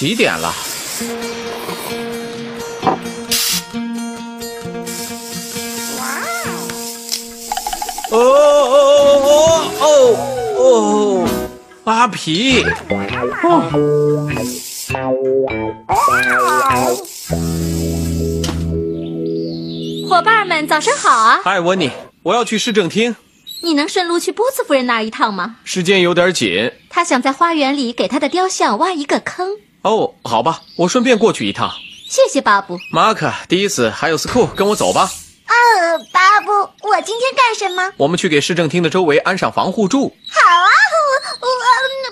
[0.00, 0.50] 几点了？
[8.10, 8.80] 哦哦
[9.78, 10.16] 哦哦
[10.56, 11.28] 哦！
[11.84, 12.64] 扒皮，
[20.08, 21.40] 伙伴们，早上好啊！
[21.44, 21.90] 嗨，温妮，
[22.22, 23.14] 我要去市政厅，
[23.62, 25.56] 你能顺路去波斯夫人那儿一趟吗？
[25.64, 26.72] 时间有点紧。
[26.88, 29.58] 她想在花园里给她的雕像挖一个坑。
[29.82, 31.72] 哦，好吧，我顺便过去一趟。
[32.08, 32.78] 谢谢巴布。
[32.90, 35.10] 马克、迪斯还有斯库，跟我走吧。
[35.46, 36.52] 呃，巴布，
[36.86, 37.92] 我今天干什么？
[37.96, 40.14] 我们去给市政厅的周围安上防护柱。
[40.28, 40.70] 好啊，
[41.40, 42.10] 我我呃，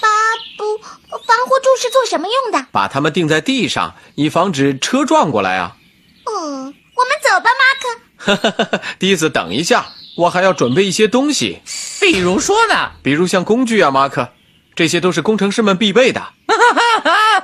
[0.00, 0.08] 巴
[0.56, 0.78] 布，
[1.26, 2.66] 防护柱是做什么用的？
[2.70, 5.76] 把它们钉在地上，以防止车撞过来啊。
[6.24, 6.74] 嗯，我们
[7.22, 7.98] 走吧，马克。
[8.18, 11.62] 哈哈哈，迪斯，等一下，我还要准备一些东西，
[12.00, 12.92] 比如说呢？
[13.02, 14.30] 比如像工具啊，马克，
[14.74, 16.22] 这些都是工程师们必备的。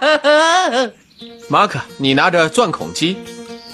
[1.48, 3.16] 马克，你拿着钻孔机，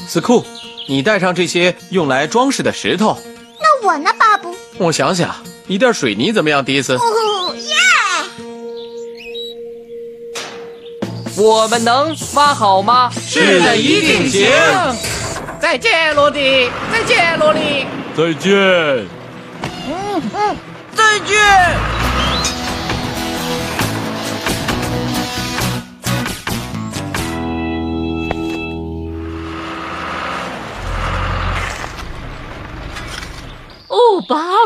[0.07, 0.45] 斯库，
[0.89, 3.19] 你带上这些用来装饰的石头。
[3.59, 4.55] 那我呢，巴布？
[4.79, 5.35] 我想想，
[5.67, 6.95] 一袋水泥怎么样，迪斯？
[6.95, 7.75] 哦耶！
[11.37, 13.11] 我们能挖好吗？
[13.15, 14.51] 是的一定行。
[15.61, 16.71] 再见，罗迪。
[16.93, 17.87] 再见，罗莉。
[18.17, 18.53] 再见。
[19.87, 20.57] 嗯嗯
[20.95, 22.00] 再见。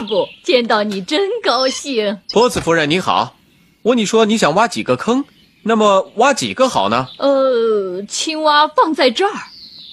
[0.01, 2.19] 布，见到你真高兴。
[2.33, 3.37] 波斯夫人你好，
[3.83, 5.25] 问你说你想挖几个坑，
[5.63, 7.09] 那么挖几个好呢？
[7.19, 9.33] 呃，青蛙放在这儿，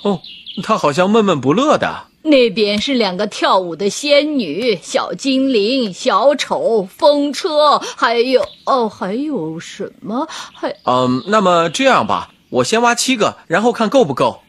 [0.03, 0.21] 哦，
[0.63, 2.07] 他好像闷闷不乐的。
[2.23, 10.27] 那边是两个跳舞的仙女，小精灵、小丑、风车，还有哦，还有什么？
[10.29, 14.43] 还嗯，那么这样吧，我先挖七个，然后看够不够。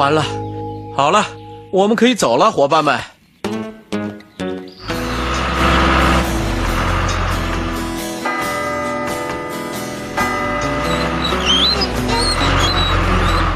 [0.00, 0.24] 完了，
[0.96, 1.26] 好了，
[1.70, 2.98] 我们可以走了，伙伴们。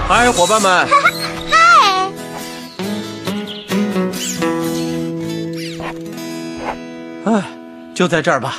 [0.06, 0.86] 嗨，伙伴们！
[7.24, 7.42] 嗨，哎，
[7.94, 8.56] 就在这儿吧。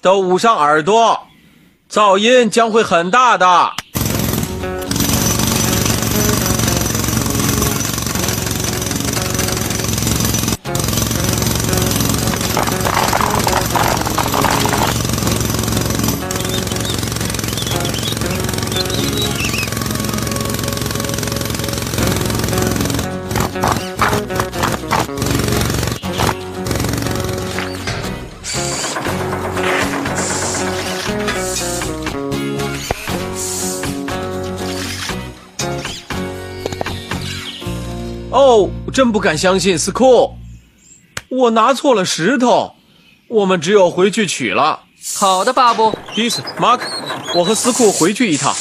[0.00, 1.26] 都捂上耳朵，
[1.90, 3.72] 噪音将会很大的。
[38.54, 40.36] 哦，真不敢相信，斯库，
[41.28, 42.76] 我拿错了石头，
[43.26, 44.84] 我们只有回去取了。
[45.16, 45.92] 好的，巴布。
[46.14, 46.84] 迪斯、马克，
[47.34, 48.54] 我和斯库回去一趟，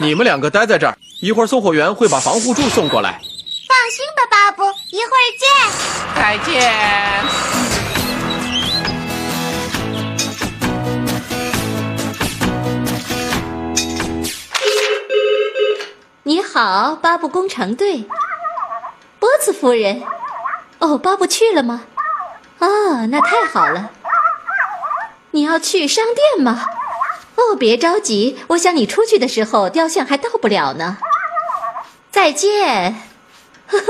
[0.00, 3.20] 你们两个待在这儿，一会儿送货员会把防护柱送过来。
[3.68, 5.46] 放心吧，巴布，一会儿见。
[6.16, 6.74] 再见。
[16.24, 18.04] 你好，巴布工程队。
[19.28, 20.02] 波茨夫人。
[20.78, 21.82] 哦，巴布去了吗？
[22.60, 23.90] 哦，那太好了。
[25.32, 26.64] 你要去商店吗？
[27.36, 30.96] 哦，别着急，我想你出去的时候，雕像还到不了呢。
[32.10, 32.94] 再见，
[33.66, 33.84] 呵呵，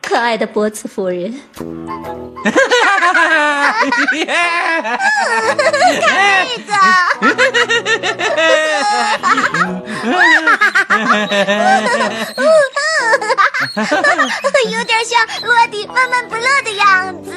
[0.00, 1.42] 可爱的波茨夫人。
[13.74, 17.32] 有点像洛迪闷闷不乐的样子。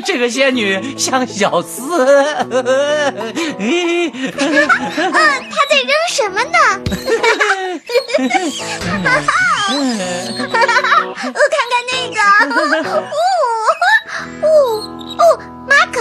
[0.04, 1.96] 这个仙女像小厮。
[5.12, 6.58] 他在扔什么呢？
[11.24, 12.18] 我看看那个，
[12.90, 12.92] 哦
[14.42, 14.44] 哦
[15.18, 15.20] 哦，
[15.68, 15.96] 马可，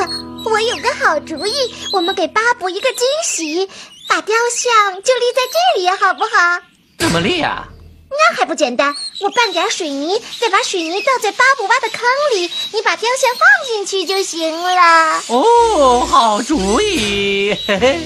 [0.50, 1.54] 我有个好主意，
[1.94, 3.69] 我们给巴布一个惊喜，
[4.08, 6.62] 把雕像就立在这里，好不好？
[7.01, 7.68] 怎么立啊？
[8.09, 12.01] 那还不简单，我拌点水泥，再把水泥倒在巴布挖的坑
[12.36, 15.21] 里，你把雕像放进去就行了。
[15.27, 17.57] 哦，好主意。
[17.68, 18.00] 嘿 嘿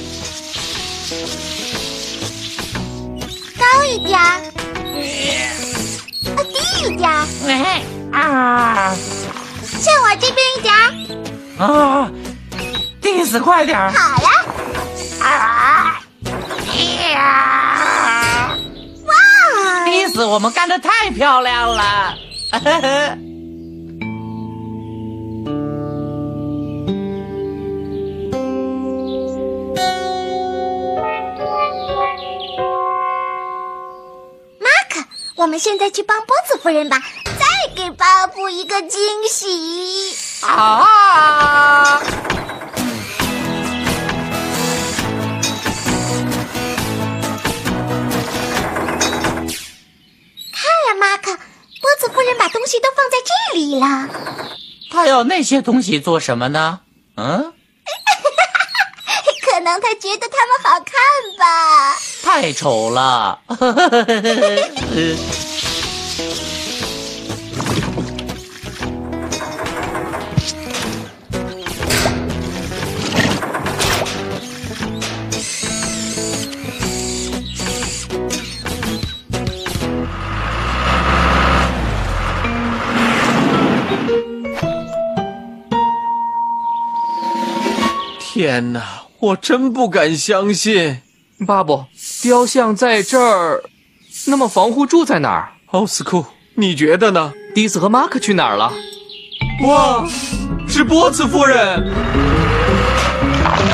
[3.59, 4.41] 高一点儿，
[6.35, 7.09] 啊，低一点
[8.13, 8.95] 啊
[9.79, 10.79] 向我这边一点儿。
[11.57, 12.11] 啊！
[13.01, 13.91] 钉死快点儿！
[13.91, 14.29] 好了，
[15.25, 15.99] 啊！
[17.11, 17.54] 呀！
[20.23, 22.17] 我们干的太漂亮了。
[34.59, 35.03] 马可，
[35.35, 37.45] 我们现在去帮波子夫人吧，再
[37.75, 40.15] 给巴布一个惊喜。
[40.45, 41.99] 啊！
[54.91, 56.81] 他要那些东西做什么呢？
[57.17, 57.53] 嗯，
[59.45, 60.93] 可能他觉得他们好看
[61.39, 61.95] 吧。
[62.23, 63.39] 太丑了。
[88.35, 91.01] 天哪，我真不敢相信！
[91.47, 91.85] 巴布，
[92.21, 93.63] 雕像在这儿，
[94.27, 95.53] 那么防护柱在哪儿？
[95.67, 97.31] 奥斯库，你觉得呢？
[97.55, 98.73] 迪斯和马克去哪儿了？
[99.65, 100.05] 哇，
[100.67, 101.89] 是波茨夫人！
[103.41, 103.55] 哈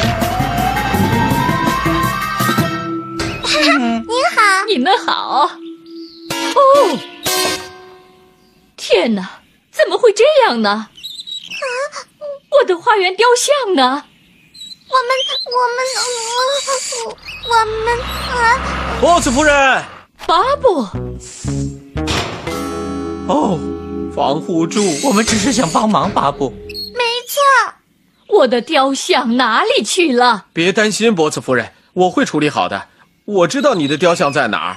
[3.42, 5.50] 哈您好，你们好。
[6.54, 7.00] 哦，
[8.78, 9.28] 天哪，
[9.72, 10.69] 怎么会这样呢？
[10.69, 10.86] 啊
[12.52, 14.04] 我的花园雕像呢？
[14.92, 15.10] 我们
[15.46, 15.80] 我们
[16.28, 17.08] 我
[17.48, 17.56] 我
[17.86, 17.88] 们
[18.28, 18.36] 啊，
[19.00, 19.56] 波茨夫人，
[20.28, 20.86] 巴布，
[23.28, 23.58] 哦，
[24.14, 26.50] 防护柱，我们只是想帮忙，巴布。
[26.50, 27.42] 没错，
[28.28, 30.48] 我的雕像哪里去了？
[30.52, 32.90] 别担心，波茨夫人，我会处理好的。
[33.24, 34.76] 我知道你的雕像在哪儿。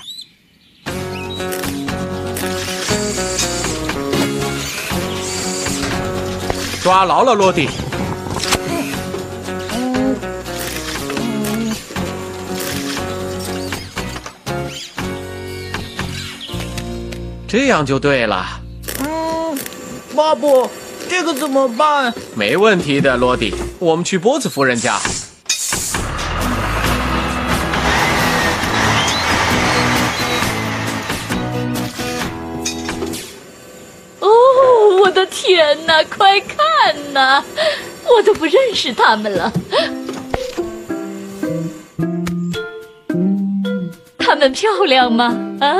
[6.84, 7.68] 抓牢了，罗迪。
[17.56, 18.44] 这样就对了，
[18.98, 19.56] 嗯，
[20.16, 20.68] 巴布，
[21.08, 22.12] 这个怎么办？
[22.34, 23.54] 没问题的，罗迪。
[23.78, 24.98] 我们去波子夫人家。
[34.18, 34.28] 哦，
[35.04, 36.02] 我的天哪！
[36.02, 37.44] 快看呐，
[38.04, 39.52] 我都不认识他们了。
[44.18, 45.32] 他们漂亮吗？
[45.60, 45.76] 啊？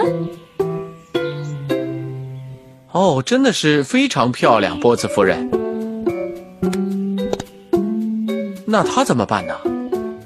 [2.95, 5.51] 哦，真的是非常漂亮，波茨夫人。
[8.65, 9.55] 那她怎么办呢？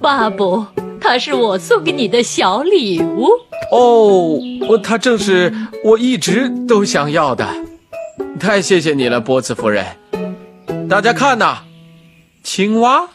[0.02, 0.66] 巴布，
[1.00, 3.26] 它是我送给你的小礼物。
[3.72, 5.50] 哦，我她正是
[5.82, 7.48] 我一直都想要的。
[8.38, 9.86] 太谢谢你了，波茨夫人。
[10.90, 11.60] 大家看呐，
[12.42, 13.08] 青蛙。